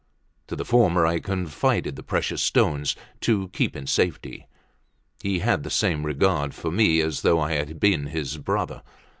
To 0.47 0.55
the 0.55 0.65
former 0.65 1.05
I 1.05 1.19
confided 1.19 1.95
the 1.95 2.01
precious 2.01 2.41
stones, 2.41 2.95
to 3.19 3.49
keep 3.49 3.75
in 3.75 3.85
safety: 3.85 4.47
he 5.21 5.37
had 5.37 5.61
the 5.61 5.69
same 5.69 6.07
regard 6.07 6.55
for 6.55 6.71
me 6.71 7.01
as 7.01 7.21
though 7.21 7.39
I 7.39 7.51
had 7.53 7.79
been 7.79 8.07
his 8.07 8.37
brother. 8.39 8.81